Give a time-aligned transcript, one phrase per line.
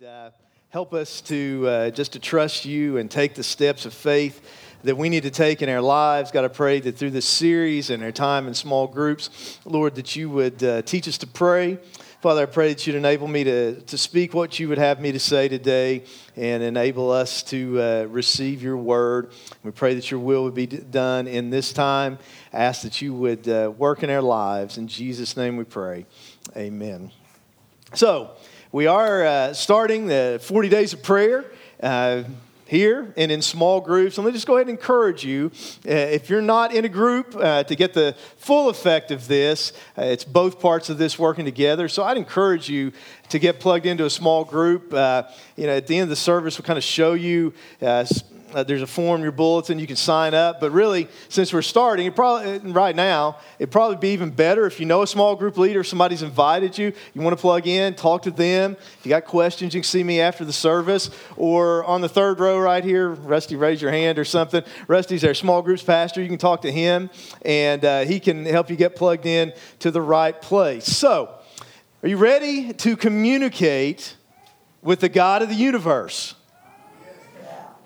[0.00, 0.30] and uh,
[0.70, 4.40] help us to uh, just to trust you and take the steps of faith
[4.82, 6.30] that we need to take in our lives.
[6.30, 10.16] God, I pray that through this series and our time in small groups, Lord, that
[10.16, 11.78] you would uh, teach us to pray.
[12.22, 15.12] Father, I pray that you'd enable me to, to speak what you would have me
[15.12, 16.04] to say today
[16.34, 19.32] and enable us to uh, receive your word.
[19.62, 22.18] We pray that your will would be done in this time.
[22.52, 24.78] I ask that you would uh, work in our lives.
[24.78, 26.06] In Jesus' name we pray.
[26.56, 27.12] Amen.
[27.94, 28.32] So,
[28.74, 31.44] we are uh, starting the 40 days of prayer.
[31.80, 32.24] Uh,
[32.66, 34.16] here and in small groups.
[34.16, 35.52] And let me just go ahead and encourage you
[35.86, 39.74] uh, if you're not in a group uh, to get the full effect of this,
[39.98, 41.88] uh, it's both parts of this working together.
[41.88, 42.90] So I'd encourage you
[43.28, 44.92] to get plugged into a small group.
[44.92, 45.24] Uh,
[45.56, 47.52] you know, at the end of the service, we'll kind of show you
[48.54, 50.60] uh, uh, there's a form your bulletin you can sign up.
[50.60, 54.86] But really, since we're starting, probably right now, it'd probably be even better if you
[54.86, 58.30] know a small group leader, somebody's invited you, you want to plug in, talk to
[58.30, 58.76] them.
[58.98, 62.40] If you got questions, you can see me after the service or on the third
[62.40, 63.10] row right here.
[63.10, 64.62] Rusty, raise your hand or something.
[64.88, 66.22] Rusty's our small groups pastor.
[66.22, 67.10] You can talk to him,
[67.42, 70.86] and uh, he can help you get plugged in to the right place.
[70.86, 71.34] So,
[72.02, 74.16] are you ready to communicate
[74.82, 76.34] with the God of the universe?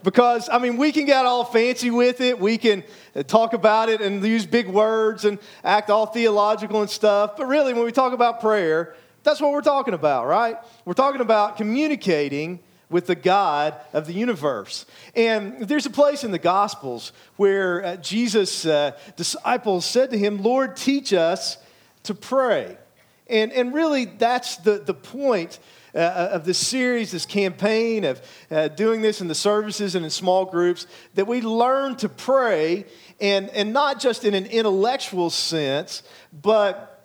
[0.02, 2.38] Because, I mean, we can get all fancy with it.
[2.38, 2.84] We can
[3.26, 7.36] talk about it and use big words and act all theological and stuff.
[7.36, 10.56] But really, when we talk about prayer, that's what we're talking about, right?
[10.84, 12.60] We're talking about communicating
[12.90, 14.86] with the God of the universe.
[15.14, 20.42] And there's a place in the Gospels where uh, Jesus' uh, disciples said to him,
[20.42, 21.58] Lord, teach us
[22.04, 22.78] to pray.
[23.28, 25.58] And, and really, that's the, the point
[25.98, 30.10] uh, of this series, this campaign of uh, doing this in the services and in
[30.10, 32.86] small groups, that we learn to pray,
[33.20, 37.04] and, and not just in an intellectual sense, but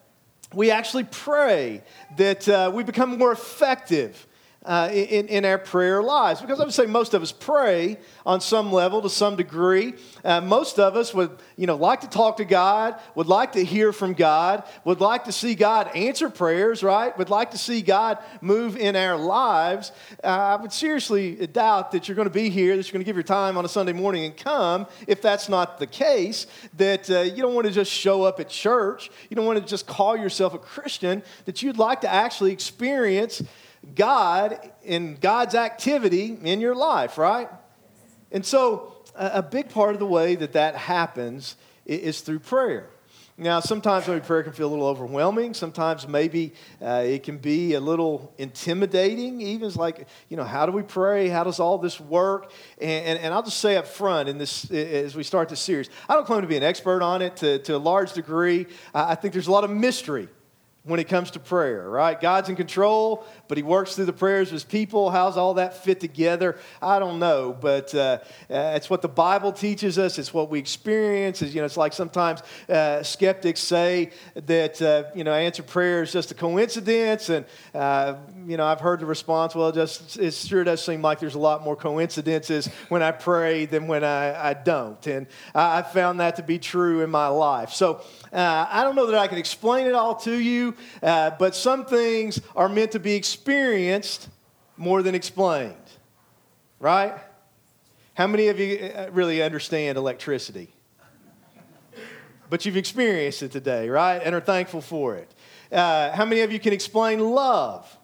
[0.53, 1.81] we actually pray
[2.17, 4.27] that uh, we become more effective
[4.65, 6.41] uh, in, in our prayer lives.
[6.41, 9.93] Because I would say most of us pray on some level to some degree.
[10.23, 13.63] Uh, most of us would, you know, like to talk to God, would like to
[13.63, 17.17] hear from God, would like to see God answer prayers, right?
[17.17, 19.91] Would like to see God move in our lives.
[20.23, 23.05] Uh, I would seriously doubt that you're going to be here, that you're going to
[23.05, 26.47] give your time on a Sunday morning and come if that's not the case,
[26.77, 29.65] that uh, you don't want to just show up at church, you don't want to
[29.65, 33.41] just call yourself a Christian, that you'd like to actually experience
[33.95, 37.49] God and God's activity in your life, right?
[38.31, 41.55] And so, a big part of the way that that happens
[41.85, 42.89] is through prayer.
[43.35, 45.55] Now, sometimes maybe prayer can feel a little overwhelming.
[45.55, 49.41] Sometimes maybe uh, it can be a little intimidating.
[49.41, 51.29] Even it's like, you know, how do we pray?
[51.29, 52.51] How does all this work?
[52.79, 55.89] And, and, and, I'll just say up front in this, as we start this series,
[56.07, 58.67] I don't claim to be an expert on it to, to a large degree.
[58.93, 60.27] I think there's a lot of mystery
[60.85, 62.19] when it comes to prayer, right?
[62.19, 65.09] God's in control, but He works through the prayers of His people.
[65.11, 66.57] How's all that fit together?
[66.81, 70.19] I don't know, but uh, uh, it's what the Bible teaches us.
[70.19, 71.41] It's what we experience.
[71.41, 76.03] It's, you know, it's like sometimes uh, skeptics say that uh, you know answered prayer
[76.03, 78.15] is just a coincidence, and uh,
[78.47, 81.35] you know I've heard the response, well, it just it sure does seem like there's
[81.35, 85.81] a lot more coincidences when I pray than when I, I don't, and I, I
[85.81, 87.71] found that to be true in my life.
[87.71, 88.01] So
[88.31, 91.85] uh, I don't know that I can explain it all to you, uh, but some
[91.85, 94.29] things are meant to be experienced
[94.77, 95.75] more than explained,
[96.79, 97.13] right?
[98.15, 100.73] How many of you uh, really understand electricity?
[102.49, 104.21] But you've experienced it today, right?
[104.23, 105.33] And are thankful for it.
[105.71, 107.97] Uh, how many of you can explain love?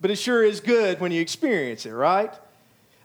[0.00, 2.32] But it sure is good when you experience it, right?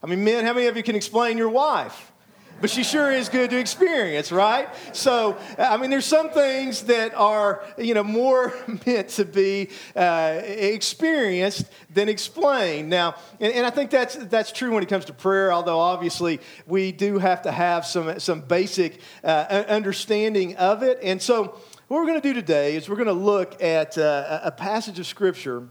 [0.02, 2.12] I mean, men, how many of you can explain your wife?
[2.60, 4.68] but she sure is good to experience, right?
[4.92, 8.54] So, I mean, there's some things that are, you know, more
[8.86, 12.88] meant to be uh, experienced than explained.
[12.88, 15.52] Now, and, and, I think that's that's true when it comes to prayer.
[15.52, 20.98] Although obviously we do have to have some some basic uh, understanding of it.
[21.02, 24.40] And so, what we're going to do today is we're going to look at uh,
[24.42, 25.68] a passage of scripture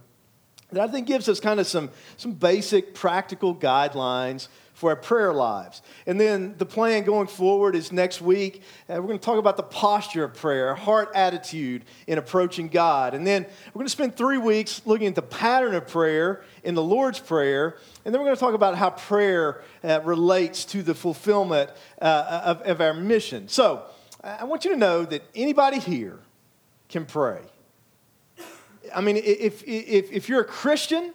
[0.74, 5.34] that I think gives us kind of some some basic practical guidelines for our prayer
[5.34, 5.82] lives.
[6.06, 9.56] And then the plan going forward is next week, uh, we're going to talk about
[9.56, 13.14] the posture of prayer, heart attitude in approaching God.
[13.14, 16.76] And then we're going to spend three weeks looking at the pattern of prayer in
[16.76, 17.78] the Lord's Prayer.
[18.04, 21.70] And then we're going to talk about how prayer uh, relates to the fulfillment
[22.02, 23.48] uh, of, of our mission.
[23.48, 23.84] So
[24.24, 26.20] I want you to know that anybody here
[26.90, 27.42] can pray.
[28.96, 31.14] I mean, if, if, if you're a Christian,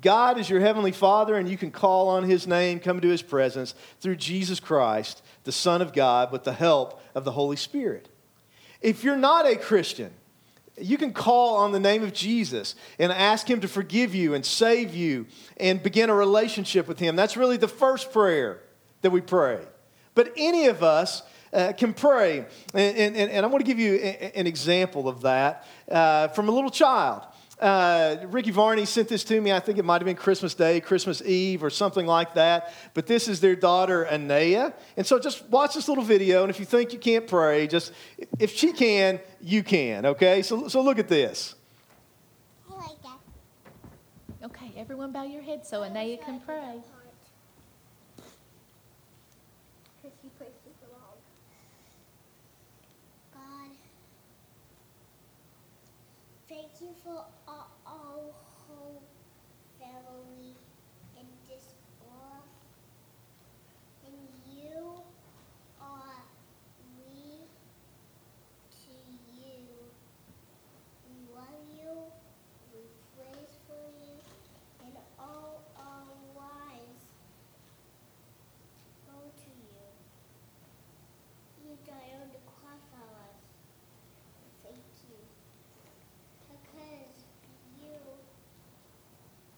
[0.00, 3.22] God is your heavenly Father, and you can call on His name, come to His
[3.22, 8.08] presence through Jesus Christ, the Son of God, with the help of the Holy Spirit.
[8.80, 10.12] If you're not a Christian,
[10.76, 14.44] You can call on the name of Jesus and ask Him to forgive you and
[14.44, 15.26] save you
[15.56, 17.14] and begin a relationship with Him.
[17.14, 18.60] That's really the first prayer
[19.02, 19.60] that we pray.
[20.14, 21.22] But any of us
[21.54, 22.44] uh, can pray.
[22.74, 26.48] And, and, and I want to give you a, an example of that uh, from
[26.48, 27.22] a little child.
[27.58, 29.52] Uh, Ricky Varney sent this to me.
[29.52, 32.74] I think it might have been Christmas Day, Christmas Eve, or something like that.
[32.94, 34.74] But this is their daughter, Anaya.
[34.96, 36.42] And so just watch this little video.
[36.42, 37.92] And if you think you can't pray, just
[38.38, 40.04] if she can, you can.
[40.04, 40.42] Okay?
[40.42, 41.54] So, so look at this.
[44.42, 46.82] Okay, everyone bow your head so Anaya can pray.
[56.80, 58.20] you for our, our
[58.66, 59.02] whole
[59.78, 60.54] family
[61.16, 61.66] in this
[62.02, 62.44] world.
[64.04, 64.14] And
[64.52, 65.00] you
[65.80, 66.20] are
[66.98, 67.46] we
[68.84, 68.94] to
[69.32, 69.64] you.
[71.08, 71.92] We love you,
[72.72, 72.80] we
[73.16, 74.18] praise for you,
[74.84, 77.00] and all our lives
[79.06, 79.84] go to you.
[81.64, 83.40] You died on the cross for us.
[84.62, 85.16] Thank you.
[86.50, 87.24] Because
[87.80, 87.96] you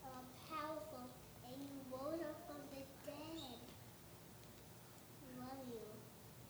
[0.04, 1.08] are powerful
[1.44, 3.62] and you rose up from the dead.
[5.22, 5.86] We love you.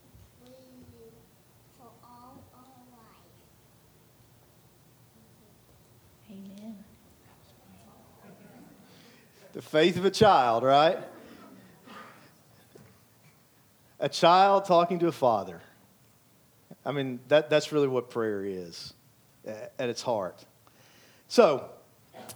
[0.02, 1.08] We praise you
[1.78, 3.34] for all our life.
[6.30, 6.84] Amen.
[9.52, 10.98] The faith of a child, right?
[13.98, 15.60] A child talking to a father.
[16.84, 18.92] I mean, that, that's really what prayer is
[19.46, 20.44] at its heart.
[21.28, 21.68] So,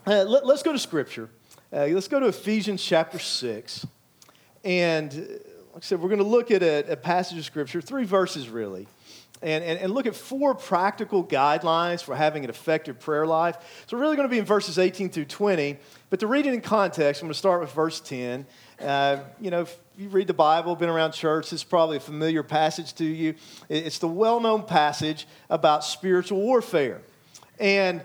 [0.07, 1.29] uh, let, us go to Scripture.
[1.73, 3.87] Uh, let's go to Ephesians chapter 6.
[4.65, 5.17] And, uh,
[5.75, 8.49] like I said, we're going to look at a, a passage of Scripture, three verses
[8.49, 8.87] really
[9.43, 13.85] and, and, and look at four practical guidelines for having an effective prayer life.
[13.87, 15.79] So, we're really going to be in verses 18 through 20.
[16.11, 18.47] But to read it in context, I'm going to start with verse 10.
[18.81, 22.43] Uh, you know, if you read the Bible, been around church, it's probably a familiar
[22.43, 23.35] passage to you.
[23.69, 27.01] It's the well known passage about spiritual warfare.
[27.59, 28.03] And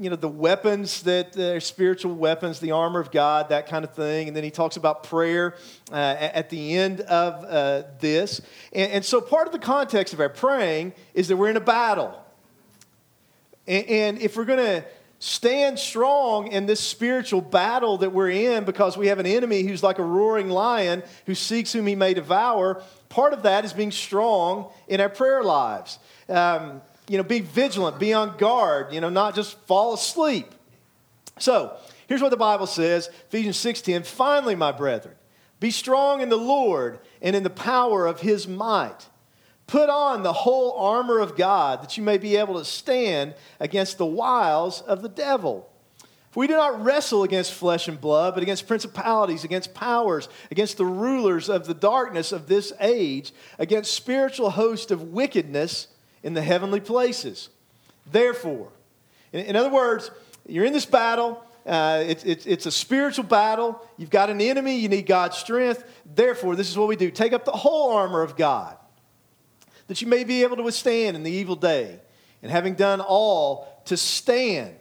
[0.00, 3.84] you know, the weapons that are uh, spiritual weapons, the armor of God, that kind
[3.84, 4.28] of thing.
[4.28, 5.56] And then he talks about prayer
[5.92, 8.40] uh, at the end of uh, this.
[8.72, 11.60] And, and, so part of the context of our praying is that we're in a
[11.60, 12.18] battle.
[13.66, 14.84] And, and if we're going to
[15.18, 19.82] stand strong in this spiritual battle that we're in because we have an enemy who's
[19.82, 23.90] like a roaring lion who seeks whom he may devour, part of that is being
[23.90, 25.98] strong in our prayer lives.
[26.26, 26.80] Um,
[27.10, 30.46] you know, be vigilant, be on guard, you know, not just fall asleep.
[31.40, 31.76] So,
[32.06, 35.16] here's what the Bible says, Ephesians 6:10, finally, my brethren,
[35.58, 39.08] be strong in the Lord and in the power of his might.
[39.66, 43.98] Put on the whole armor of God that you may be able to stand against
[43.98, 45.68] the wiles of the devil.
[46.30, 50.76] For we do not wrestle against flesh and blood, but against principalities, against powers, against
[50.76, 55.88] the rulers of the darkness of this age, against spiritual hosts of wickedness
[56.22, 57.48] in the heavenly places.
[58.10, 58.68] Therefore,
[59.32, 60.10] in, other words,
[60.46, 61.42] you're in this battle.
[61.66, 63.80] Uh, it's, it's, it's a spiritual battle.
[63.96, 64.76] You've got an enemy.
[64.78, 65.84] You need God's strength.
[66.14, 68.76] Therefore, this is what we do take up the whole armor of God
[69.90, 71.98] that you may be able to withstand in the evil day.
[72.42, 74.76] And having done all, to stand.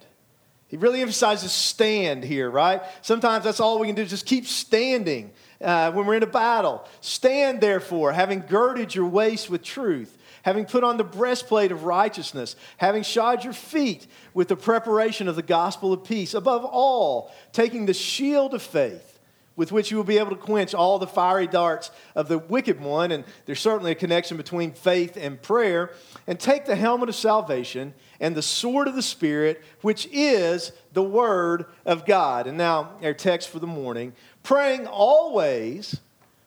[0.67, 2.83] He really emphasizes stand here, right?
[3.01, 6.87] Sometimes that's all we can do just keep standing uh, when we're in a battle.
[7.01, 10.15] Stand, therefore, having girded your waist with truth
[10.49, 15.35] having put on the breastplate of righteousness, having shod your feet with the preparation of
[15.35, 19.19] the gospel of peace, above all, taking the shield of faith
[19.55, 22.81] with which you will be able to quench all the fiery darts of the wicked
[22.81, 23.11] one.
[23.11, 25.91] And there's certainly a connection between faith and prayer.
[26.25, 31.03] And take the helmet of salvation and the sword of the Spirit, which is the
[31.03, 32.47] word of God.
[32.47, 35.99] And now, our text for the morning praying always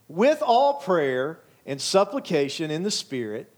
[0.09, 3.49] with all prayer and supplication in the Spirit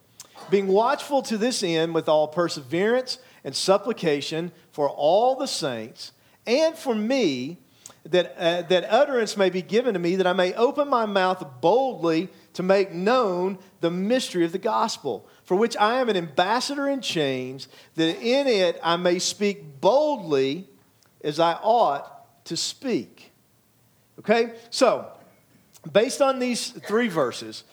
[0.51, 6.13] being watchful to this end with all perseverance and supplication for all the saints
[6.47, 7.59] and for me,
[8.05, 11.45] that, uh, that utterance may be given to me, that I may open my mouth
[11.61, 16.89] boldly to make known the mystery of the gospel, for which I am an ambassador
[16.89, 20.69] in chains, that in it I may speak boldly
[21.23, 23.33] as I ought to speak.
[24.19, 24.53] Okay?
[24.69, 25.11] So,
[25.91, 27.65] based on these three verses,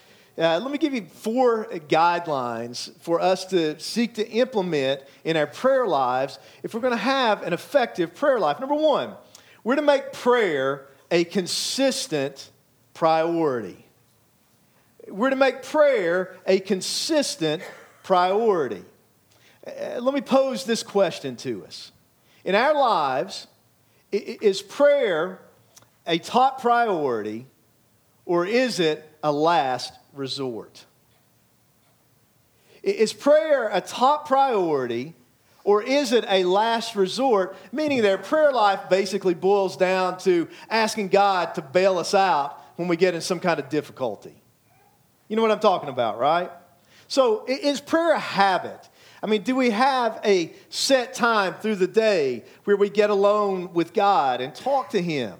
[0.41, 5.47] uh, let me give you four guidelines for us to seek to implement in our
[5.47, 8.59] prayer lives if we're going to have an effective prayer life.
[8.59, 9.13] Number one,
[9.63, 12.49] we're to make prayer a consistent
[12.93, 13.85] priority.
[15.07, 17.61] We're to make prayer a consistent
[18.03, 18.83] priority.
[19.65, 21.91] Uh, let me pose this question to us.
[22.43, 23.47] In our lives,
[24.11, 25.39] is prayer
[26.05, 27.45] a top priority
[28.25, 30.85] or is it a last resort?
[32.83, 35.13] Is prayer a top priority
[35.63, 37.55] or is it a last resort?
[37.71, 42.87] Meaning their prayer life basically boils down to asking God to bail us out when
[42.87, 44.33] we get in some kind of difficulty.
[45.27, 46.49] You know what I'm talking about, right?
[47.07, 48.89] So is prayer a habit?
[49.21, 53.73] I mean, do we have a set time through the day where we get alone
[53.73, 55.37] with God and talk to Him?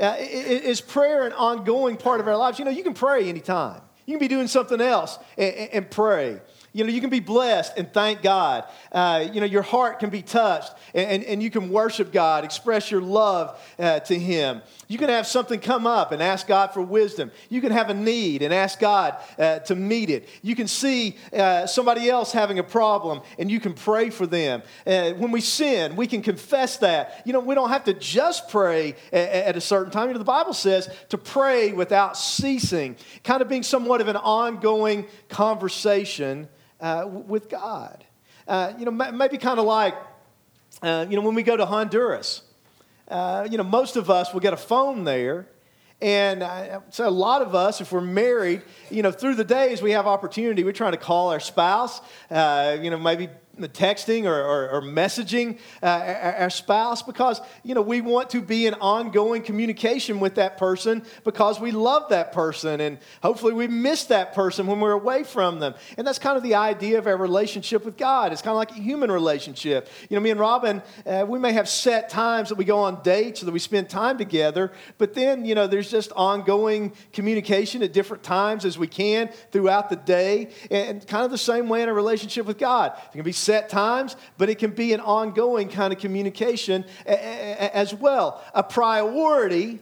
[0.00, 2.58] Uh, is prayer an ongoing part of our lives?
[2.58, 3.82] You know, you can pray anytime.
[4.06, 6.40] You can be doing something else and, and pray.
[6.72, 8.64] You know, you can be blessed and thank God.
[8.92, 12.44] Uh, you know, your heart can be touched and, and, and you can worship God,
[12.44, 14.62] express your love uh, to Him.
[14.86, 17.32] You can have something come up and ask God for wisdom.
[17.48, 20.28] You can have a need and ask God uh, to meet it.
[20.42, 24.62] You can see uh, somebody else having a problem and you can pray for them.
[24.86, 27.22] Uh, when we sin, we can confess that.
[27.24, 30.08] You know, we don't have to just pray at, at a certain time.
[30.08, 34.16] You know, the Bible says to pray without ceasing, kind of being somewhat of an
[34.16, 36.48] ongoing conversation
[36.80, 38.04] uh, with God.
[38.46, 39.94] Uh, you know, maybe kind of like,
[40.82, 42.42] uh, you know, when we go to Honduras,
[43.08, 45.46] uh, you know, most of us will get a phone there.
[46.00, 49.82] And uh, so a lot of us, if we're married, you know, through the days
[49.82, 50.64] we have opportunity.
[50.64, 53.28] We're trying to call our spouse, uh, you know, maybe
[53.68, 58.66] texting or, or, or messaging uh, our, spouse because, you know, we want to be
[58.66, 64.04] in ongoing communication with that person because we love that person and hopefully we miss
[64.04, 65.74] that person when we're away from them.
[65.96, 68.32] And that's kind of the idea of our relationship with God.
[68.32, 69.88] It's kind of like a human relationship.
[70.08, 73.02] You know, me and Robin, uh, we may have set times that we go on
[73.02, 77.82] dates or that we spend time together, but then, you know, there's just ongoing communication
[77.82, 80.50] at different times as we can throughout the day.
[80.70, 82.92] And kind of the same way in a relationship with God.
[82.96, 87.92] It can be set times, but it can be an ongoing kind of communication as
[87.92, 88.40] well.
[88.54, 89.80] A priority,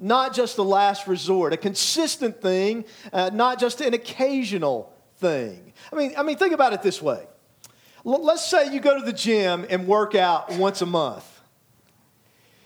[0.00, 5.72] not just the last resort, a consistent thing, uh, not just an occasional thing.
[5.92, 7.24] I mean, I mean, think about it this way.
[8.02, 11.24] Let's say you go to the gym and work out once a month.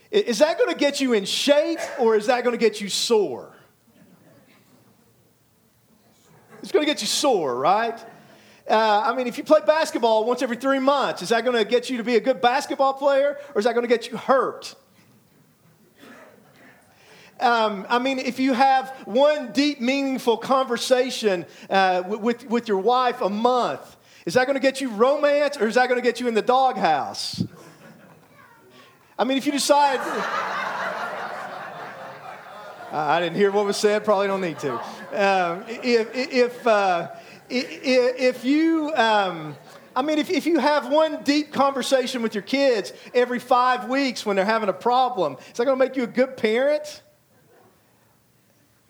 [0.09, 2.89] Is that going to get you in shape or is that going to get you
[2.89, 3.53] sore?
[6.63, 8.03] It's going to get you sore, right?
[8.69, 11.65] Uh, I mean, if you play basketball once every three months, is that going to
[11.65, 14.17] get you to be a good basketball player or is that going to get you
[14.17, 14.75] hurt?
[17.39, 23.21] Um, I mean, if you have one deep, meaningful conversation uh, with, with your wife
[23.21, 23.95] a month,
[24.25, 26.33] is that going to get you romance or is that going to get you in
[26.33, 27.43] the doghouse?
[29.17, 29.99] I mean, if you decide.
[32.91, 34.73] I didn't hear what was said, probably don't need to.
[34.73, 37.09] Um, if, if, uh,
[37.49, 39.55] if you, um,
[39.95, 44.25] I mean, if, if you have one deep conversation with your kids every five weeks
[44.25, 47.01] when they're having a problem, is that going to make you a good parent?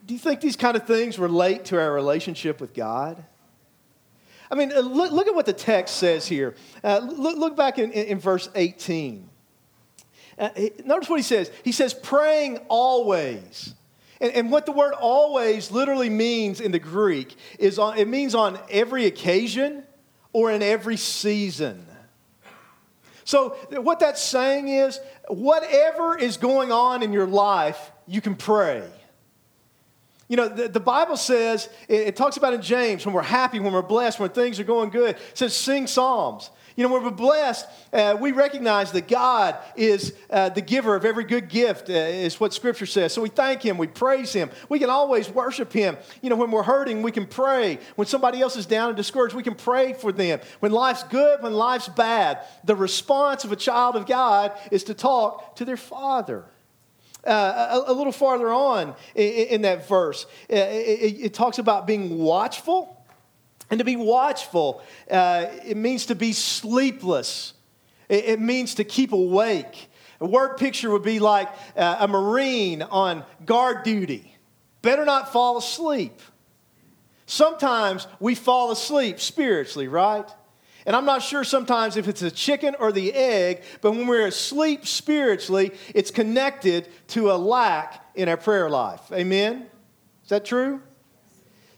[0.06, 3.24] Do you think these kind of things relate to our relationship with God?
[4.50, 6.56] I mean, uh, look, look at what the text says here.
[6.82, 9.28] Uh, look, look back in, in, verse 18.
[10.36, 10.48] Uh,
[10.84, 11.50] notice what he says.
[11.62, 13.74] He says, praying always.
[14.20, 18.34] And, and what the word always literally means in the Greek is on, it means
[18.34, 19.84] on every occasion
[20.32, 21.86] or in every season.
[23.24, 24.98] So, what that's saying is,
[25.28, 28.88] whatever is going on in your life, you can pray.
[30.28, 33.60] You know, the, the Bible says, it, it, talks about in James, when we're happy,
[33.60, 36.50] when we're blessed, when things are going good, it says, sing psalms.
[36.80, 41.04] You know, when we're blessed, uh, we recognize that God is uh, the giver of
[41.04, 43.12] every good gift, uh, is what Scripture says.
[43.12, 44.48] So we thank Him, we praise Him.
[44.70, 45.98] We can always worship Him.
[46.22, 47.80] You know, when we're hurting, we can pray.
[47.96, 50.40] When somebody else is down and discouraged, we can pray for them.
[50.60, 54.94] When life's good, when life's bad, the response of a child of God is to
[54.94, 56.46] talk to their Father.
[57.26, 61.86] Uh, a, a, little farther on in, in that verse, uh, it, it, talks about
[61.86, 62.99] being watchful
[63.70, 67.54] and to be watchful, uh, it means to be sleepless,
[68.08, 69.90] it, it, means to keep awake.
[70.20, 74.36] A word picture would be like uh, a Marine on guard duty.
[74.82, 76.20] Better not fall asleep.
[77.26, 80.28] Sometimes we fall asleep spiritually, right?
[80.84, 84.26] And I'm not sure sometimes if it's the chicken or the egg, but when we're
[84.26, 89.00] asleep spiritually, it's connected to a lack in our prayer life.
[89.12, 89.66] Amen?
[90.24, 90.82] Is that true?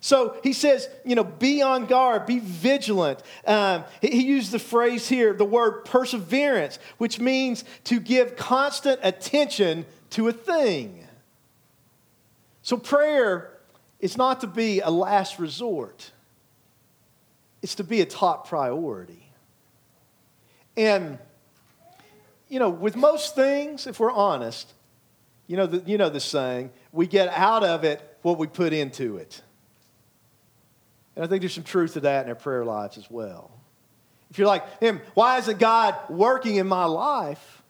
[0.04, 3.22] So he says, you know, be on guard, be vigilant.
[3.46, 8.98] Um, he, he used the phrase here, the word perseverance, which means to give constant
[9.04, 11.06] attention to a thing.
[12.62, 13.56] So prayer
[14.00, 16.10] is not to be a last resort,
[17.62, 19.30] it's to be a top priority.
[20.76, 21.18] And,
[22.48, 24.72] you know, with most things, if we're honest,
[25.46, 28.72] you know, the, you know the saying, we get out of it what we put
[28.72, 29.42] into it.
[31.14, 33.50] And I think there's some truth to that in our prayer lives as well.
[34.30, 37.62] If you're like, him, why isn't God working in my life?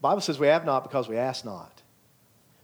[0.00, 1.80] Bible says we have not because we ask not.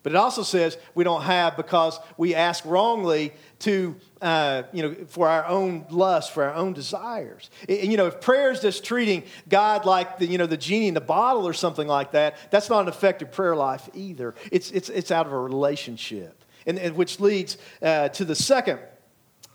[0.06, 4.94] But it also says we don't have because we ask wrongly to, uh, you know,
[5.08, 7.50] for our own lust, for our own desires.
[7.68, 10.86] And, you know, if prayer is just treating God like the, you know, the genie
[10.86, 14.36] in the bottle or something like that, that's not an effective prayer life either.
[14.52, 18.80] It's, it's, it's out of a relationship, and, and which leads uh, to the second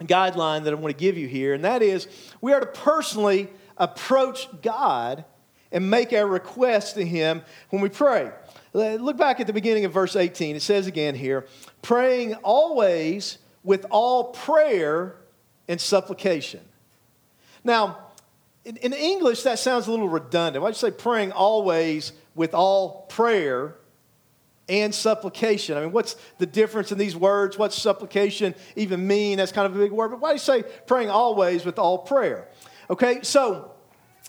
[0.02, 2.08] guideline that I want to give you here, and that is
[2.42, 5.26] we are to personally approach God
[5.72, 8.32] and make our requests to Him when we pray.
[8.74, 10.56] Look back at the beginning of verse 18.
[10.56, 11.46] It says again here,
[11.82, 15.16] praying always with all prayer
[15.68, 16.62] and supplication.
[17.64, 17.98] Now,
[18.66, 20.64] in, in English, that sounds a little redundant.
[20.64, 23.76] Why'd you say praying always with all prayer
[24.70, 25.78] and supplication?
[25.78, 27.58] I mean, what's the difference in these words?
[27.58, 29.38] What's supplication even mean?
[29.38, 30.10] That's kind of a big word.
[30.10, 32.48] But why do you say praying always with all prayer?
[32.90, 33.72] Okay, so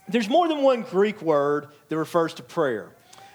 [0.08, 2.92] there's more than one Greek word that refers to prayer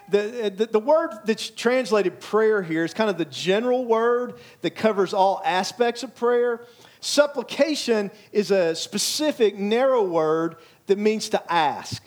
[0.10, 4.72] the, the, the, word that's translated prayer here is kind of the general word that
[4.72, 6.62] covers all aspects of prayer.
[7.01, 10.56] Supplication is a specific, narrow word
[10.88, 12.04] that means to ask.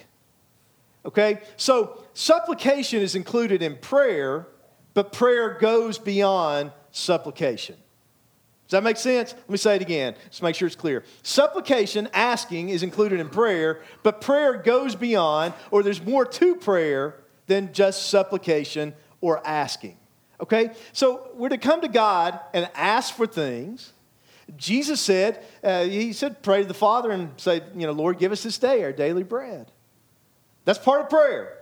[1.04, 1.40] Okay?
[1.56, 4.46] So, supplication is included in prayer,
[4.94, 7.76] but prayer goes beyond supplication.
[8.70, 9.34] Does that make sense?
[9.34, 11.02] Let me say it again, just make sure it's clear.
[11.24, 17.16] Supplication, asking, is included in prayer, but prayer goes beyond, or there's more to prayer
[17.48, 19.96] than just supplication or asking.
[20.40, 20.70] Okay?
[20.92, 23.92] So we're to come to God and ask for things.
[24.56, 28.30] Jesus said, uh, He said, pray to the Father and say, you know, Lord, give
[28.30, 29.72] us this day our daily bread.
[30.64, 31.58] That's part of prayer.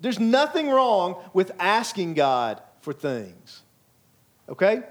[0.00, 3.62] There's nothing wrong with asking God for things.
[4.48, 4.84] Okay?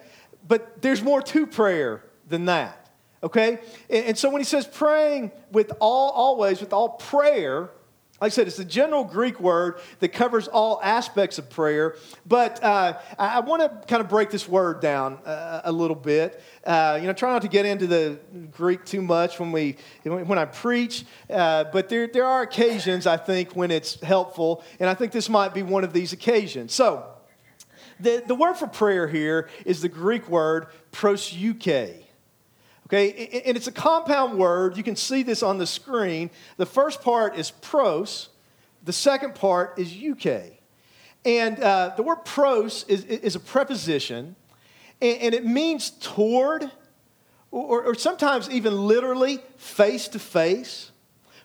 [0.46, 2.90] But there's more to prayer than that.
[3.24, 3.60] Okay?
[3.90, 7.70] And, and so when he says praying with all, always, with all prayer,
[8.20, 12.62] like I said, it's a general Greek word that covers all aspects of prayer, but
[12.62, 16.42] uh, I, want to kind of break this word down uh, a little bit.
[16.66, 18.20] Uh, you know, try not to get into the
[18.52, 23.18] Greek too much when we when I preach, uh, but there there are occasions I
[23.18, 26.74] think when it's helpful, and I think this might be one of these occasions.
[26.74, 27.15] So,
[28.00, 32.06] the the word for prayer here is the Greek word proseuche.
[32.88, 34.78] Okay, and it's a compound word.
[34.78, 36.30] You can see this on the screen.
[36.58, 38.30] The first part is pros,
[38.84, 40.52] the second part is euche.
[41.26, 44.36] And uh, the word pros is, is a preposition,
[45.02, 46.70] and, and, it means toward,
[47.50, 50.92] or, or sometimes even literally face to face.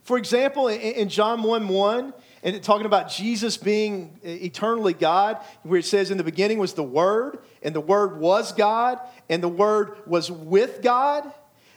[0.02, 5.78] For example, in, in John 1 1, and talking about Jesus being eternally God, where
[5.78, 8.98] it says in the beginning was the Word, and the Word was God,
[9.28, 11.30] and the Word was with God.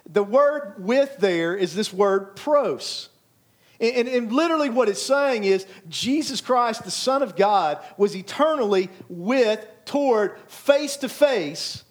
[0.05, 3.09] The word with there is this word pros.
[3.79, 8.15] And, and, and, literally, what it's saying is Jesus Christ, the Son of God, was
[8.15, 11.83] eternally with, toward, face to face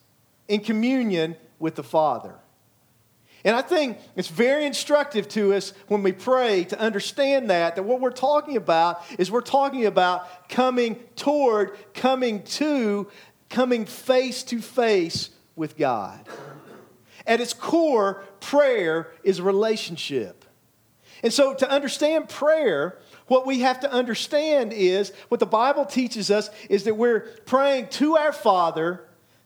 [0.48, 2.34] in communion with the Father.
[3.44, 7.82] And I think it's very instructive to us when we pray to understand that, that
[7.82, 13.08] what we're talking about is we're talking about coming toward, coming to,
[13.48, 16.26] coming face to face with God.
[17.26, 20.44] At its core, prayer is relationship.
[21.22, 26.30] And so, to understand prayer, what we have to understand is what the Bible teaches
[26.30, 29.04] us is that we're praying to our Father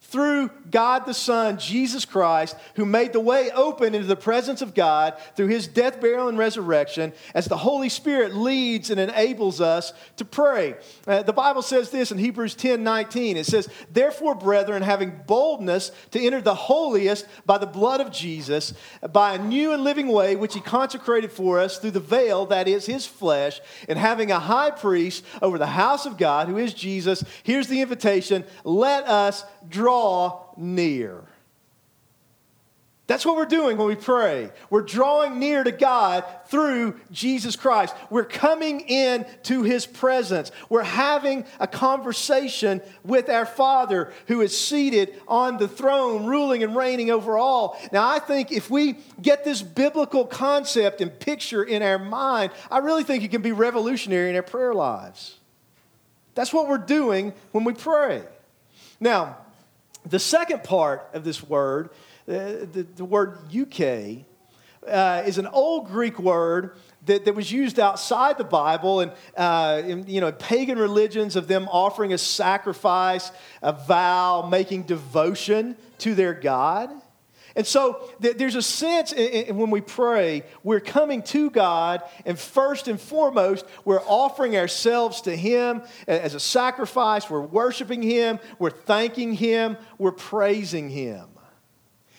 [0.09, 4.73] through God the Son, Jesus Christ, who made the way open into the presence of
[4.73, 9.93] God through his death, burial, and resurrection, as the Holy Spirit leads and enables us
[10.17, 10.77] to pray.
[11.09, 13.37] Uh, the Bible says this in Hebrews 10 19.
[13.37, 18.75] It says, Therefore, brethren, having boldness to enter the holiest by the blood of Jesus,
[19.13, 22.69] by a new and living way which he consecrated for us through the veil, that
[22.69, 26.75] is his flesh, and having a high priest over the house of God, who is
[26.75, 29.96] Jesus, here's the invitation let us draw
[30.57, 31.25] near.
[33.07, 34.51] That's what we're doing when we pray.
[34.69, 37.95] We're drawing near to God through Jesus Christ.
[38.11, 40.51] We're coming in to his presence.
[40.69, 46.75] We're having a conversation with our Father who is seated on the throne, ruling and
[46.75, 47.79] reigning over all.
[47.93, 52.79] Now, I think if we get this biblical concept and picture in our mind, I
[52.79, 55.39] really think it can be revolutionary in our prayer lives.
[56.35, 58.25] That's what we're doing when we pray.
[58.99, 59.37] Now,
[60.09, 61.91] the second part of this word,
[62.29, 64.25] uh, the, the word euche,
[64.87, 69.83] uh, is an old Greek word that, that was used outside the Bible and, uh,
[69.85, 73.31] in, you know, pagan religions of them offering a sacrifice,
[73.63, 76.91] a vow, making devotion to their God.
[77.57, 83.01] And so there's a sense when we pray, we're coming to God, and first and
[83.01, 87.31] foremost, we're offering ourselves to Him as a sacrifice.
[87.31, 91.29] We're worshiping Him, we're thanking Him, we're praising Him.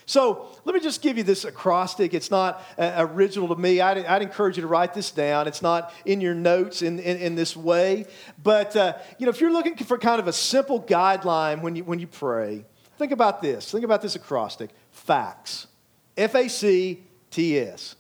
[0.08, 2.13] So let me just give you this acrostic.
[2.13, 3.82] It's not uh, original to me.
[3.82, 5.50] I'd, I'd, encourage you to write this down.
[5.50, 8.06] It's not in your notes in, in, in this way.
[8.41, 11.84] But, uh, you know, if you're looking for kind of a simple guideline when you,
[11.84, 12.63] when you pray,
[12.97, 13.69] think about this.
[13.69, 15.67] Think about this acrostic facts.
[16.15, 17.95] F A C T S.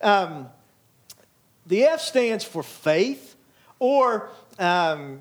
[0.00, 0.48] Um,
[1.66, 3.36] the F stands for faith,
[3.78, 5.20] or um,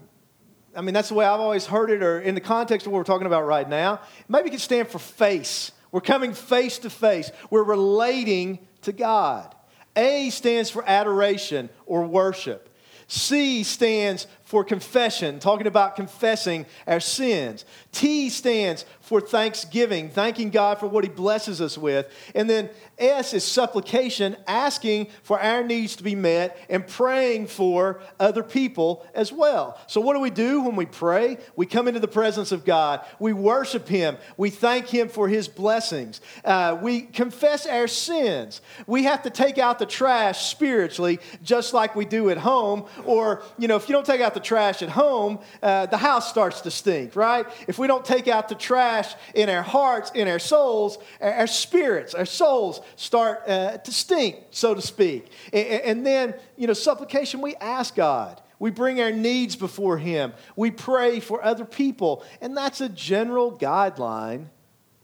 [0.76, 3.00] I mean, that's the way I've always heard it, or in the context of what
[3.00, 4.02] we're talking about right now.
[4.28, 7.32] Maybe it could stand for face we're coming face to face.
[7.50, 9.56] We're relating to God.
[9.96, 12.70] A stands for adoration or worship.
[13.08, 17.66] C stands for confession, talking about confessing our sins.
[17.92, 22.12] T stands for thanksgiving, thanking God for what He blesses us with.
[22.34, 28.02] And then S is supplication, asking for our needs to be met and praying for
[28.20, 29.80] other people as well.
[29.86, 31.38] So, what do we do when we pray?
[31.56, 35.48] We come into the presence of God, we worship Him, we thank Him for His
[35.48, 38.62] blessings, uh, we confess our sins.
[38.88, 42.86] We have to take out the trash spiritually, just like we do at home.
[43.06, 46.30] Or, you know, if you don't take out the trash at home, uh, the house
[46.30, 47.46] starts to stink, right?
[47.68, 52.14] If we don't take out the trash in our hearts, in our souls, our spirits,
[52.14, 55.32] our souls, start uh, to stink, so to speak.
[55.54, 58.42] And, and then, you know, supplication, we ask God.
[58.60, 60.34] We bring our needs before Him.
[60.56, 62.24] We pray for other people.
[62.42, 64.48] And that's a general guideline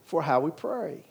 [0.04, 1.06] for how we pray.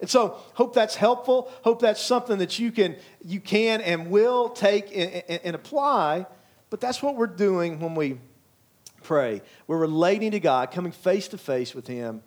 [0.00, 1.50] And so, hope that's helpful.
[1.62, 6.26] Hope that's something that you can, you can and will take and, and, and apply.
[6.70, 8.18] But that's what we're doing when we
[9.02, 9.42] pray.
[9.66, 12.22] We're relating to God, coming face to face with Him,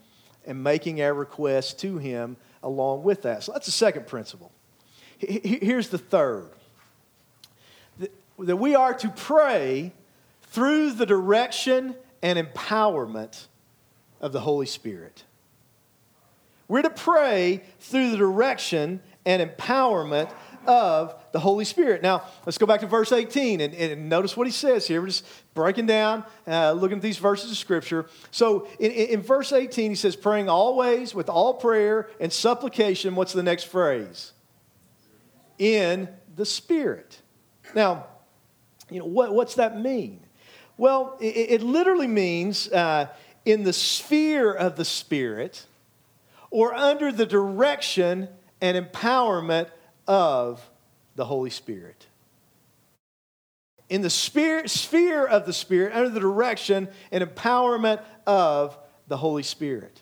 [0.45, 3.43] and making our requests to Him along with that.
[3.43, 4.51] So that's the second principle.
[5.19, 6.49] Here's the third
[8.39, 9.93] that we are to pray
[10.43, 13.45] through the direction and empowerment
[14.19, 15.23] of the Holy Spirit.
[16.67, 20.31] We're to pray through the direction and empowerment
[20.65, 22.01] of the Holy Spirit.
[22.01, 25.01] Now, let's go back to verse 18 and, and notice what he says here.
[25.01, 28.07] We're just breaking down, uh, looking at these verses of Scripture.
[28.31, 33.15] So, in, in verse 18, he says, praying always with all prayer and supplication.
[33.15, 34.33] What's the next phrase?
[35.57, 37.21] In the Spirit.
[37.75, 38.07] Now,
[38.89, 40.21] you know, what, what's that mean?
[40.77, 43.07] Well, it, it literally means uh,
[43.45, 45.65] in the sphere of the Spirit
[46.49, 48.27] or under the direction
[48.59, 49.69] and empowerment
[50.07, 50.67] of
[51.15, 52.07] the Holy Spirit.
[53.89, 59.43] In the spirit, sphere of the Spirit, under the direction and empowerment of the Holy
[59.43, 60.01] Spirit.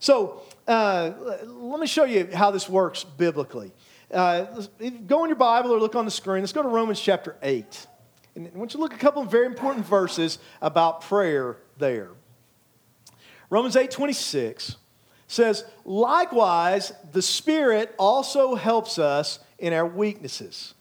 [0.00, 1.12] So, uh,
[1.44, 3.72] let me show you how this works biblically.
[4.12, 4.64] Uh,
[5.06, 6.42] go in your Bible or look on the screen.
[6.42, 7.86] Let's go to Romans chapter 8.
[8.34, 11.56] And I want you to look at a couple of very important verses about prayer
[11.78, 12.10] there.
[13.48, 14.76] Romans 8 26
[15.26, 20.74] says, Likewise, the Spirit also helps us in our weaknesses.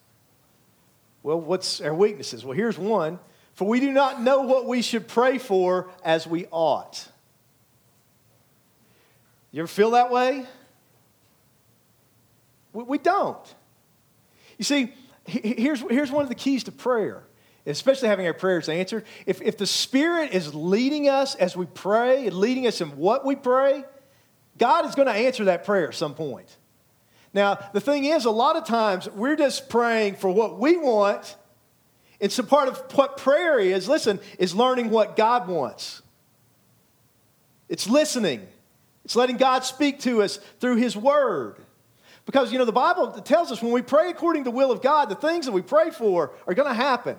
[1.24, 2.44] Well, what's our weaknesses?
[2.44, 3.20] Well, here's one.
[3.54, 7.08] For we do not know what we should pray for as we ought.
[9.52, 10.46] You ever feel that way?
[12.74, 13.56] We, don't.
[14.58, 14.94] You see,
[15.26, 17.22] here's, here's one of the keys to prayer,
[17.67, 19.06] especially having our prayers answered.
[19.26, 23.36] If, if the Spirit is leading us as we pray leading us in what we
[23.36, 23.84] pray,
[24.58, 26.58] God is going to answer that prayer at some point.
[27.34, 31.38] Now, the thing is, a lot of times we're just praying for what we want.
[32.20, 36.02] And so part of what prayer is, listen, is learning what God wants.
[37.70, 38.46] It's listening.
[39.06, 41.56] It's letting God speak to us through His Word.
[42.26, 44.82] Because, you know, the Bible tells us when we pray according to the will of
[44.82, 47.17] God, the things that we pray for are going to happen.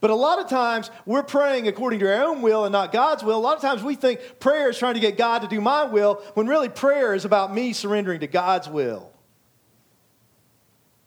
[0.00, 3.22] But a lot of times we're praying according to our own will and not God's
[3.22, 3.38] will.
[3.38, 5.84] A lot of times we think prayer is trying to get God to do my
[5.84, 9.11] will, when really prayer is about me surrendering to God's will.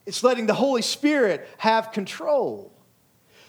[0.05, 2.71] It's letting the Holy Spirit have control.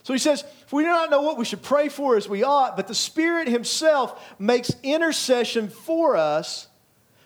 [0.03, 2.43] So he says, "If we do not know what we should pray for as we
[2.45, 6.69] ought, but the Spirit Himself makes intercession for us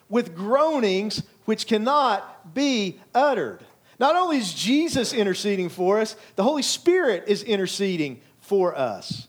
[0.09, 3.65] with groanings which cannot be uttered.
[3.99, 9.29] Not only is Jesus interceding for us, the Holy Spirit is interceding for us.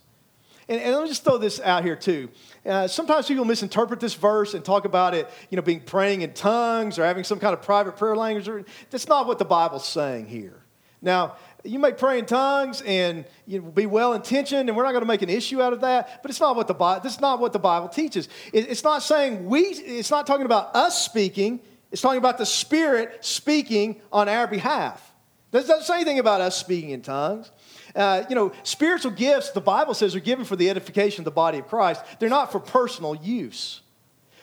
[0.67, 2.29] And, and let me just throw this out here too.
[2.65, 6.33] Uh, sometimes people misinterpret this verse and talk about it, you know, being praying in
[6.33, 8.65] tongues or having some kind of private prayer language.
[8.89, 10.61] That's not what the Bible's saying here.
[11.01, 14.91] Now, you may pray in tongues and you know, be well intentioned, and we're not
[14.91, 16.21] going to make an issue out of that.
[16.21, 17.01] But it's not what the Bible.
[17.01, 18.29] This is not what the Bible teaches.
[18.53, 19.61] It, it's not saying we.
[19.61, 21.59] It's not talking about us speaking.
[21.91, 25.13] It's talking about the Spirit speaking on our behalf.
[25.51, 27.51] It doesn't say anything about us speaking in tongues.
[27.95, 31.31] Uh, you know, spiritual gifts, the Bible says, are given for the edification of the
[31.31, 32.03] body of Christ.
[32.19, 33.81] They're not for personal use.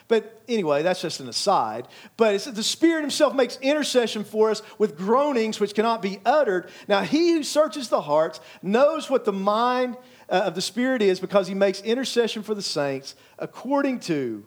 [0.08, 1.86] But anyway, that's just an aside.
[2.16, 6.70] But the Spirit Himself makes intercession for us with groanings which cannot be uttered.
[6.88, 9.98] Now, He who searches the hearts knows what the mind
[10.30, 14.44] uh, of the Spirit is because He makes intercession for the saints according to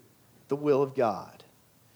[0.47, 1.43] the will of God.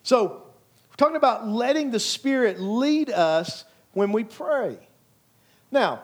[0.04, 0.44] So,
[0.88, 4.78] we're talking about letting the Spirit lead us when we pray.
[5.72, 6.02] Now,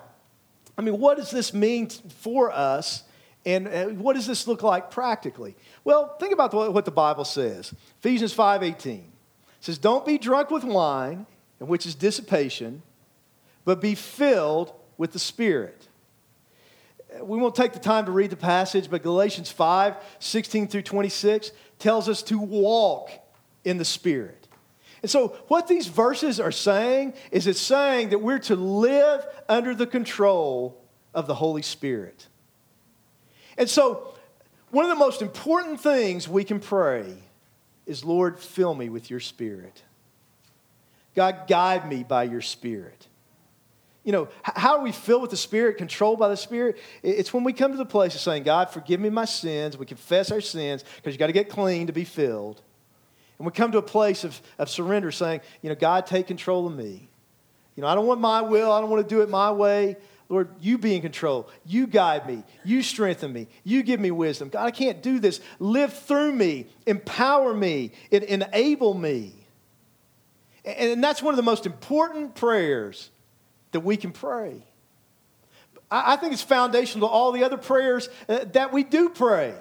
[0.76, 3.04] I mean, what does this mean for us?
[3.44, 5.56] And uh, what does this look like practically?
[5.84, 7.74] Well, think about what the Bible says.
[7.98, 9.04] Ephesians 5:18
[9.60, 11.26] says, "Don't be drunk with wine,
[11.58, 12.82] which is dissipation,
[13.64, 15.88] but be filled with the Spirit."
[17.20, 21.52] We won't take the time to read the passage, but Galatians 5, 16 through 26
[21.78, 23.10] tells us to walk
[23.64, 24.41] in the Spirit.
[25.02, 29.74] And so, what these verses are saying is it's saying that we're to live under
[29.74, 30.80] the control
[31.12, 32.28] of the Holy Spirit.
[33.58, 34.14] And so,
[34.70, 37.04] one of the most important things we can pray
[37.84, 39.82] is Lord, fill me with your spirit.
[41.14, 43.08] God, guide me by your spirit.
[44.04, 46.78] You know, how are we filled with the Spirit, controlled by the Spirit?
[47.04, 49.78] It's when we come to the place of saying, God, forgive me my sins.
[49.78, 52.62] We confess our sins because you got to get clean to be filled.
[53.42, 56.68] And we come to a place of, of surrender saying, you know, God, take control
[56.68, 57.08] of me.
[57.74, 58.70] You know, I don't want my will.
[58.70, 59.96] I don't want to do it my way.
[60.28, 61.50] Lord, you be in control.
[61.66, 62.44] You guide me.
[62.62, 63.48] You strengthen me.
[63.64, 64.48] You give me wisdom.
[64.48, 65.40] God, I can't do this.
[65.58, 66.68] Live through me.
[66.86, 67.90] Empower me.
[68.12, 69.34] enable me.
[70.64, 73.10] And that's one of the most important prayers
[73.72, 74.62] that we can pray.
[75.90, 79.52] I think it's foundational to all the other prayers uh, that we do pray.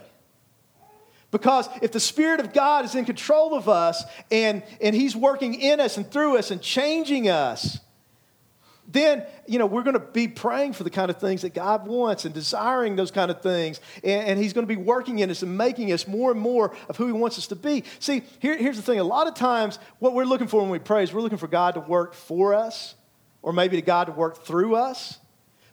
[1.31, 5.55] Because if the Spirit of God is in control of us and, and He's working
[5.55, 7.79] in us and through us and changing us,
[8.91, 11.87] then you know we're going to be praying for the kind of things that god
[11.87, 13.79] wants and desiring those kind of things.
[14.03, 16.75] And, and, he's going to be working in us and making us more and more
[16.89, 17.85] of who he wants us to be.
[17.99, 18.99] See here, here's the thing.
[18.99, 21.47] A lot of times what we're looking for when we pray is we're looking for
[21.47, 22.95] god to work for us
[23.41, 25.19] or maybe to god to work through us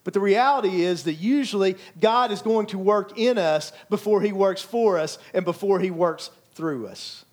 [0.09, 4.33] but the reality is that usually god is going to work in us before he
[4.33, 7.27] works for us and before he works through us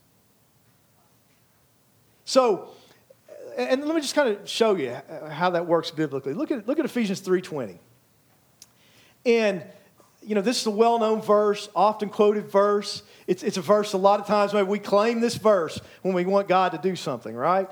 [2.26, 2.76] so
[3.58, 4.98] and let me just kind of show you
[5.30, 6.34] how that works biblically.
[6.34, 7.78] Look at, look at Ephesians 3.20.
[9.26, 9.64] And,
[10.22, 13.02] you know, this is a well-known verse, often quoted verse.
[13.28, 16.26] It's, it's a verse a lot of times maybe we claim this verse when we
[16.26, 17.70] want God to do something, right?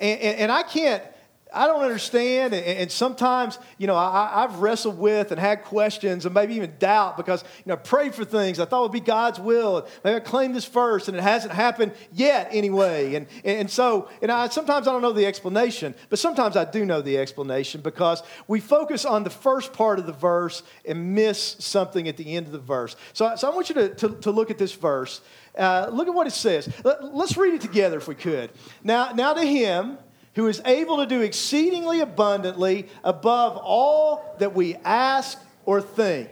[0.00, 1.02] And, and, and I can't
[1.52, 2.54] I don't understand.
[2.54, 7.16] And, sometimes, you know, I, have wrestled with and had questions and maybe even doubt
[7.16, 9.86] because, you know, I prayed for things I thought would be God's will.
[10.02, 13.14] Maybe I claimed this first and it hasn't happened yet anyway.
[13.14, 16.84] And, and so, and I, sometimes I don't know the explanation, but sometimes I do
[16.84, 21.56] know the explanation because we focus on the first part of the verse and miss
[21.58, 22.96] something at the end of the verse.
[23.12, 25.20] So, so I want you to, to, to look at this verse.
[25.56, 26.68] Uh, look at what it says.
[26.82, 28.50] Let, us read it together if we could.
[28.82, 29.98] Now, now to him
[30.34, 36.30] who is able to do exceedingly abundantly above all that we ask or think.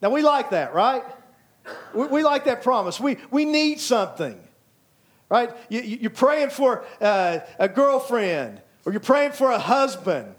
[0.00, 1.04] Now, we like that, right?
[1.94, 2.98] We, we like that promise.
[2.98, 4.38] We, we need something,
[5.28, 5.50] right?
[5.68, 10.34] You, are praying for uh, a girlfriend or you're praying for a husband.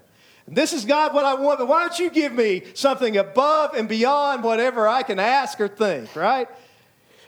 [0.46, 3.88] This is God what I want, but why don't you give me something above and
[3.88, 6.48] beyond whatever I can ask or think, right?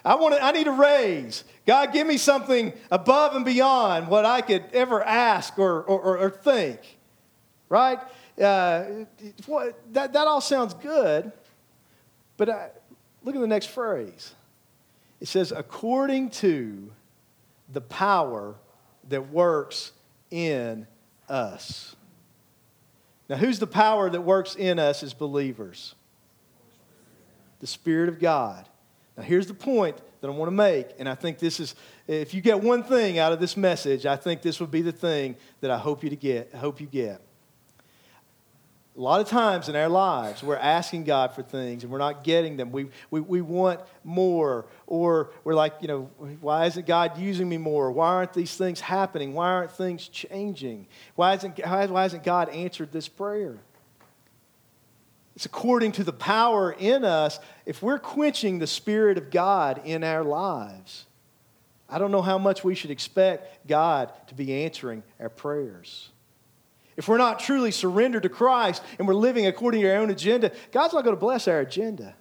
[0.07, 1.43] I, want to, I need a raise.
[1.67, 6.31] God, give me something above and beyond what I could ever ask or, or, or
[6.31, 6.79] think.
[7.69, 7.99] Right?
[8.41, 8.85] Uh,
[9.91, 11.33] that, that all sounds good,
[12.37, 12.69] but I,
[13.25, 14.33] look at the next phrase.
[15.21, 16.93] It says, according to
[17.73, 18.55] the power
[19.09, 19.91] that works
[20.31, 20.87] in
[21.29, 21.97] us.
[23.29, 25.97] Now, who's the power that works in us as believers?
[27.59, 28.69] The Spirit of God.
[29.17, 31.75] Now, here's the point that I want to make, and I think this is,
[32.07, 34.93] if you get one thing out of this message, I think this would be the
[34.93, 36.51] thing that I hope you to get.
[36.55, 37.21] I hope you get.
[38.97, 42.25] A lot of times in our lives, we're asking God for things and we're not
[42.25, 42.73] getting them.
[42.73, 47.59] We, we, we want more, or we're like, you know, why isn't God using me
[47.59, 47.93] more?
[47.93, 49.35] Why aren't these things happening?
[49.35, 50.87] Why aren't things changing?
[51.15, 53.59] Why isn't, why hasn't God answered this prayer?
[55.37, 57.39] It's according to the power in us.
[57.67, 61.05] If we're quenching the Spirit of God in our lives,
[61.91, 66.09] I don't know how much we should expect God to be answering our prayers.
[66.97, 70.51] if we're not truly surrendered to Christ and we're living according to our own agenda,
[70.73, 72.15] God's not going to bless our agenda.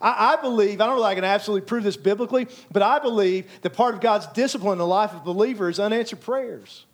[0.00, 2.98] I, I, believe, I don't know if I can absolutely prove this biblically, but I
[2.98, 6.84] believe that part of God's discipline in the life of believer is unanswered prayers.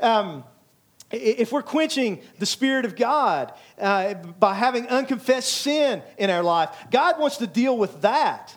[0.00, 0.42] Um,
[1.12, 6.70] if we're quenching the Spirit of God uh, by having unconfessed sin in our life,
[6.90, 8.56] God wants to deal with that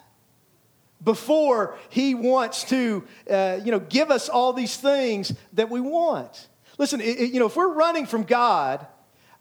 [1.04, 6.48] before He wants to, uh, you know, give us all these things that we want.
[6.78, 8.86] Listen, it, you know, if we're running from God,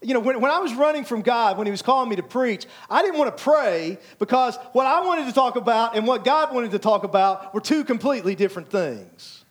[0.01, 2.23] you know, when, when I was running from God, when He was calling me to
[2.23, 6.25] preach, I didn't want to pray because what I wanted to talk about and what
[6.25, 9.44] God wanted to talk about were two completely different things.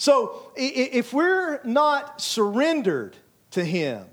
[0.00, 3.18] So if we're not surrendered
[3.50, 4.06] to Him,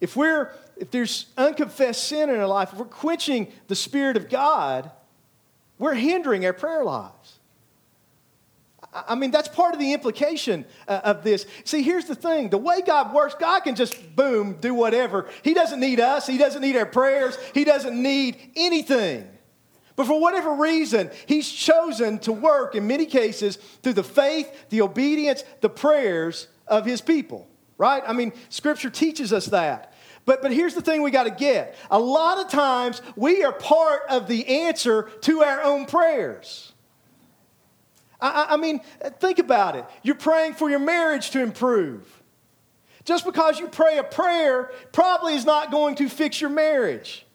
[0.00, 4.30] if we're if there's unconfessed sin in our life, if we're quenching the Spirit of
[4.30, 4.90] God,
[5.78, 7.38] we're hindering our prayer lives.
[8.90, 11.44] I mean, that's part of the implication uh, of this.
[11.64, 15.28] See, here's the thing the way God works, God can just boom, do whatever.
[15.42, 19.28] He doesn't need us, He doesn't need our prayers, He doesn't need anything.
[19.96, 24.82] But for whatever reason, he's chosen to work in many cases through the faith, the
[24.82, 28.02] obedience, the prayers of his people, right?
[28.06, 29.94] I mean, scripture teaches us that.
[30.26, 33.52] But, but here's the thing we got to get a lot of times we are
[33.52, 36.72] part of the answer to our own prayers.
[38.20, 38.80] I, I mean,
[39.18, 39.84] think about it.
[40.02, 42.22] You're praying for your marriage to improve.
[43.04, 47.25] Just because you pray a prayer probably is not going to fix your marriage.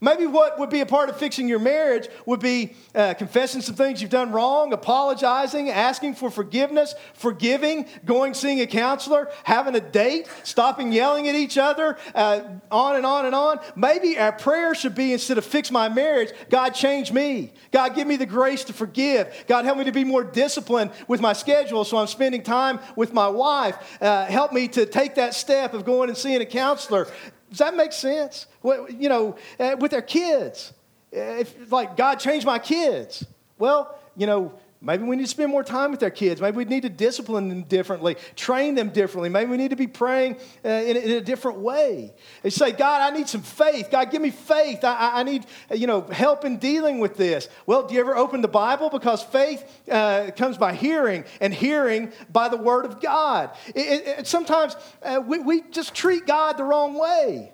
[0.00, 3.74] Maybe what would be a part of fixing your marriage would be uh, confessing some
[3.74, 9.80] things you've done wrong, apologizing, asking for forgiveness, forgiving, going seeing a counselor, having a
[9.80, 13.60] date, stopping yelling at each other, uh, on and on and on.
[13.76, 17.52] Maybe our prayer should be instead of fix my marriage, God change me.
[17.70, 19.44] God give me the grace to forgive.
[19.46, 23.14] God help me to be more disciplined with my schedule so I'm spending time with
[23.14, 23.76] my wife.
[24.02, 27.08] Uh, help me to take that step of going and seeing a counselor.
[27.54, 28.48] Does that make sense?
[28.64, 30.72] You know, uh, with their kids,
[31.12, 33.24] if like God changed my kids,
[33.60, 34.52] well, you know,
[34.84, 36.40] maybe we need to spend more time with our kids.
[36.40, 39.28] Maybe we need to discipline them differently, train them differently.
[39.28, 42.12] Maybe we need to be praying uh, in, in, a different way.
[42.42, 43.88] They say, God, I need some faith.
[43.90, 44.84] God, give me faith.
[44.84, 47.48] I, I need, you know, help in dealing with this.
[47.66, 48.90] Well, do you ever open the Bible?
[48.90, 53.50] Because faith uh, comes by hearing, and hearing by the Word of God.
[53.74, 57.52] It, it, sometimes uh, we, we just treat God the wrong way.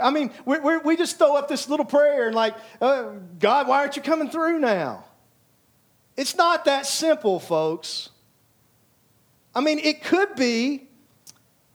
[0.00, 3.66] I mean, we, we, we just throw up this little prayer and, like, uh, God,
[3.68, 5.05] why aren't you coming through now?
[6.16, 8.10] It's not that simple, folks.
[9.54, 10.88] I mean, it could be,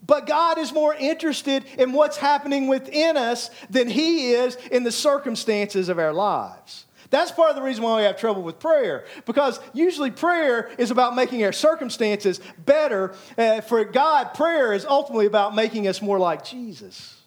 [0.06, 4.92] but God is more interested in what's happening within us than He is in the
[4.92, 6.86] circumstances of our lives.
[7.12, 10.92] That's part of the reason why we have trouble with prayer, because usually prayer is
[10.92, 13.14] about making our circumstances better.
[13.38, 17.18] Uh, for God, prayer is ultimately about making us more like Jesus.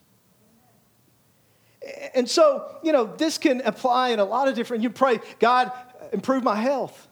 [2.15, 5.71] And so, you know, this can apply in a lot of different, you pray, God,
[6.15, 7.09] improve my health.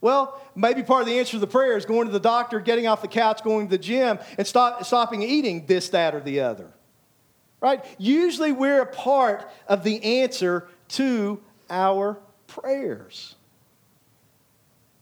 [0.00, 2.86] Well, maybe part of the answer to the prayer is going to the doctor, getting
[2.86, 6.40] off the couch, going to the gym, and stop, stopping eating this, that, or the
[6.40, 6.66] other.
[7.60, 7.84] Right?
[7.98, 13.34] Usually we're a part of the answer to our prayers.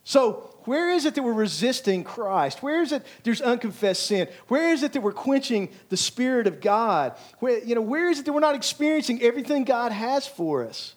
[0.03, 2.63] So, where is it that we're resisting Christ?
[2.63, 4.29] Where is it there's unconfessed sin?
[4.49, 7.15] Where is it that we're quenching the Spirit of God?
[7.39, 10.95] Where, you know, where is it that we're not experiencing everything God has for us?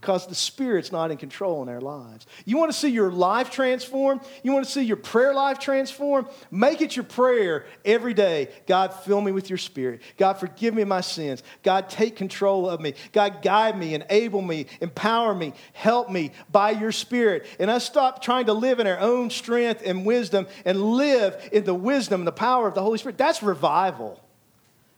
[0.00, 2.26] Because the Spirit's not in control in our lives.
[2.46, 4.22] You want to see your life transformed?
[4.42, 6.28] You want to see your prayer life transformed?
[6.50, 10.00] Make it your prayer every day God, fill me with your Spirit.
[10.16, 11.42] God, forgive me my sins.
[11.62, 12.94] God, take control of me.
[13.12, 17.46] God, guide me, enable me, empower me, help me by your Spirit.
[17.58, 21.64] And us stop trying to live in our own strength and wisdom and live in
[21.64, 23.18] the wisdom and the power of the Holy Spirit.
[23.18, 24.18] That's revival.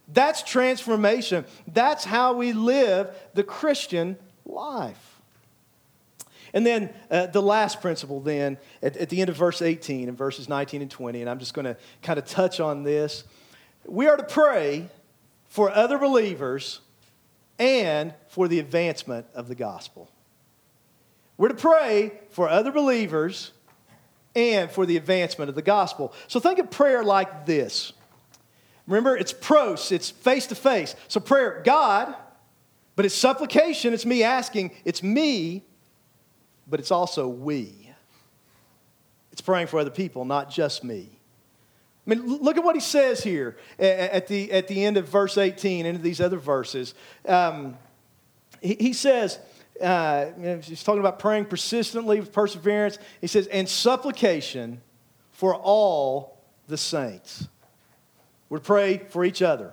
[0.06, 1.44] That's transformation.
[1.66, 5.20] That's how we live the Christian life.
[6.54, 10.18] And then uh, the last principle, then, at, at, the end of verse 18 and
[10.18, 13.24] verses 19 and 20, and I'm just going to kind of touch on this.
[13.86, 14.90] We are to pray
[15.48, 16.80] for other believers
[17.58, 20.10] and for the advancement of the gospel.
[21.38, 23.52] We're to pray for other believers
[24.34, 26.12] and for the advancement of the gospel.
[26.28, 27.92] So think of prayer like this.
[28.86, 30.96] Remember, it's pros, it's face to face.
[31.08, 32.14] So, prayer, God,
[32.94, 35.64] but it's supplication, it's me asking, it's me,
[36.68, 37.90] but it's also we.
[39.32, 41.08] It's praying for other people, not just me.
[42.06, 45.38] I mean, look at what he says here at the, at the end of verse
[45.38, 46.94] 18 and these other verses.
[47.26, 47.78] Um,
[48.60, 49.38] he, he, says,
[49.80, 52.98] uh, you know, he's talking about praying persistently with perseverance.
[53.20, 54.82] He says, and supplication
[55.30, 57.48] for all the saints.
[58.52, 59.72] To pray for each other,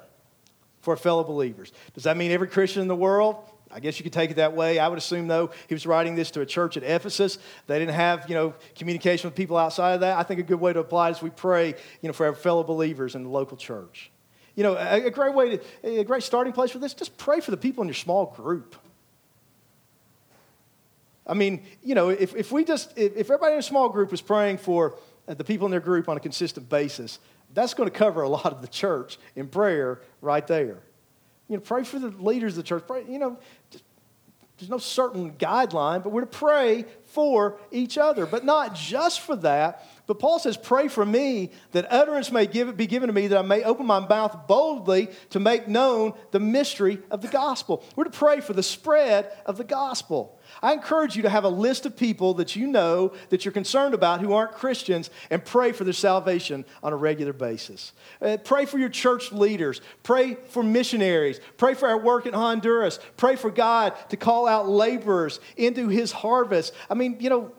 [0.89, 1.71] for fellow believers.
[1.93, 3.35] Does that mean every Christian in the world?
[3.71, 4.79] I guess you could take it that way.
[4.79, 7.37] I would assume, though, he was writing this to a church at Ephesus.
[7.67, 10.17] They didn't have, you know, communication with people outside of that.
[10.17, 12.33] I think a good way to apply it is we pray, you know, for our
[12.33, 14.09] fellow believers in the local church.
[14.55, 17.39] You know, a, a great way to, a great starting place for this, just pray
[17.41, 18.75] for the people in your small group.
[21.27, 24.09] I mean, you know, if, if we just, if, if everybody in a small group
[24.09, 27.19] was praying for uh, the people in their group on a consistent basis,
[27.53, 30.79] that's going to cover a lot of the church in prayer right there.
[31.47, 32.83] You know, pray for the leaders of the church.
[32.85, 33.37] Pray, you know,
[34.57, 38.25] there's no certain guideline, but we're to pray for each other.
[38.25, 42.75] But not just for that, but Paul says, Pray for me that utterance may give,
[42.75, 46.39] be given to me, that I may open my mouth boldly to make known the
[46.39, 47.83] mystery of the gospel.
[47.95, 50.39] We're to pray for the spread of the gospel.
[50.63, 53.93] I encourage you to have a list of people that you know that you're concerned
[53.93, 57.93] about who aren't Christians and pray for their salvation on a regular basis.
[58.19, 59.79] Uh, pray for your church leaders.
[60.01, 61.39] Pray for missionaries.
[61.57, 62.99] Pray for our work in Honduras.
[63.15, 66.73] Pray for God to call out laborers into his harvest.
[66.89, 67.51] I mean, you know,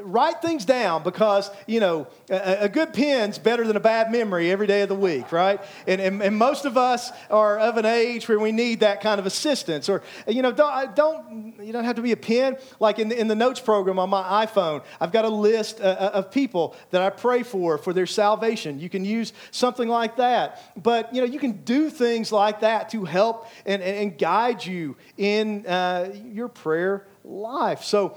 [0.00, 4.50] write things down because, you know, a, a, good pen's better than a bad memory
[4.50, 5.60] every day of the week, right?
[5.86, 9.18] And, and, and, most of us are of an age where we need that kind
[9.20, 9.88] of assistance.
[9.88, 12.56] Or, you know, don't, don't you don't have to be a pen.
[12.80, 15.84] Like in the, in the notes program on my iPhone, I've got a list uh,
[15.84, 18.80] uh, of people that I pray for for their salvation.
[18.80, 20.62] You can use something like that.
[20.80, 24.96] But, you know, you can do things like that to help and, and guide you
[25.16, 27.84] in uh, your prayer life.
[27.84, 28.16] So,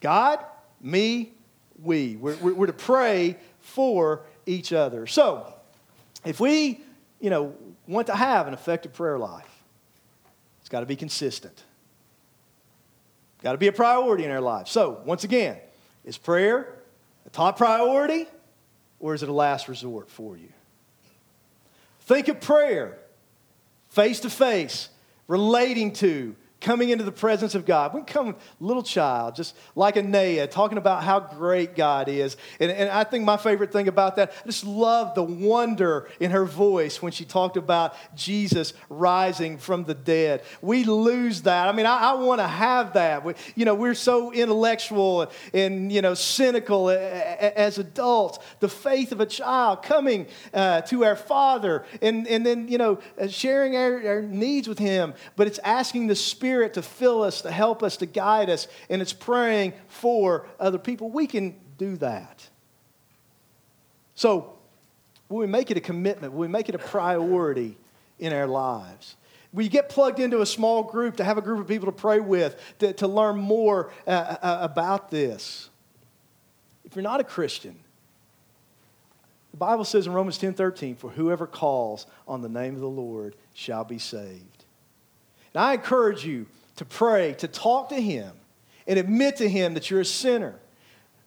[0.00, 0.44] God,
[0.80, 1.32] me,
[1.82, 2.16] we.
[2.16, 5.06] We're, we're, to pray for each other.
[5.06, 5.52] So,
[6.24, 6.80] if we,
[7.20, 7.54] you know,
[7.86, 9.44] want to have an effective prayer life,
[10.60, 11.64] it's got to be consistent.
[13.42, 14.70] Got to be a priority in our lives.
[14.70, 15.58] So, once again,
[16.04, 16.78] is prayer
[17.26, 18.26] a top priority
[18.98, 20.48] or is it a last resort for you?
[22.00, 22.98] Think of prayer
[23.96, 24.90] face to face,
[25.26, 27.92] relating to, coming into the presence of God.
[27.92, 32.36] We come little child, just like a Anaya, talking about how great God is.
[32.60, 36.30] And, and I think my favorite thing about that, I just love the wonder in
[36.30, 40.42] her voice when she talked about Jesus rising from the dead.
[40.62, 41.68] We lose that.
[41.68, 43.24] I mean, I, I want to have that.
[43.24, 48.38] We, you know, we're so intellectual and, you know, cynical as adults.
[48.60, 53.00] The faith of a child coming uh, to our Father and, and then, you know,
[53.28, 57.42] sharing our, our needs with Him, but it's asking the Spirit Spirit to fill us,
[57.42, 61.10] to help us, to guide us, and it's praying for other people.
[61.10, 62.48] We can do that.
[64.14, 64.54] So,
[65.26, 67.76] when we make it a commitment, when we make it a priority
[68.20, 69.16] in our lives,
[69.52, 72.20] we get plugged into a small group to have a group of people to pray
[72.20, 75.68] with, to, to learn more uh, uh, about this.
[76.84, 77.76] If you're not a Christian,
[79.50, 82.86] the Bible says in Romans 10 13, for whoever calls on the name of the
[82.86, 84.55] Lord shall be saved.
[85.56, 86.44] And I encourage you
[86.76, 88.30] to pray, to talk to Him,
[88.86, 90.56] and admit to Him that you're a sinner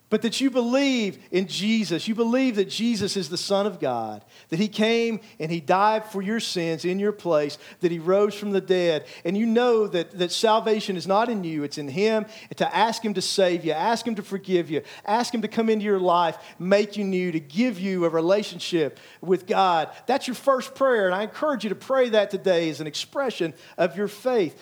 [0.09, 2.07] but that you believe in Jesus.
[2.07, 6.05] You believe that Jesus is the Son of God, that He came and He died
[6.05, 9.05] for your sins in your place, that He rose from the dead.
[9.23, 12.25] And you know that, that salvation is not in you, it's in Him.
[12.49, 15.47] And to ask Him to save you, ask Him to forgive you, ask Him to
[15.47, 19.89] come into your life, make you new, to give you a relationship with God.
[20.07, 21.05] That's your first prayer.
[21.05, 24.59] And I encourage you to pray that today as an expression of your faith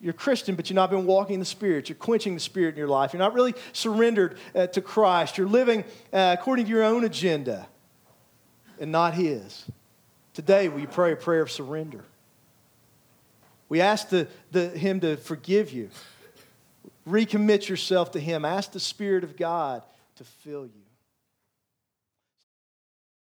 [0.00, 1.88] you're Christian, but you've not been walking in the Spirit.
[1.88, 3.12] You're quenching the Spirit in your life.
[3.12, 5.38] You're not really surrendered uh, to Christ.
[5.38, 7.66] You're living uh, according to your own agenda
[8.78, 9.64] and not His.
[10.34, 12.04] Today, will you pray a prayer of surrender?
[13.68, 15.90] We ask the, the, Him to forgive you.
[17.06, 18.44] Recommit yourself to Him.
[18.44, 19.82] Ask the Spirit of God
[20.16, 20.87] to fill you.